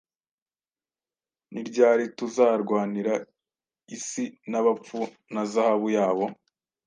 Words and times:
Ni 1.51 1.61
ryari 1.69 2.05
tuzarwanira 2.17 3.13
isi 3.95 4.23
n'abapfu 4.49 4.99
na 5.33 5.43
zahabu 5.51 5.87
yabo, 5.97 6.25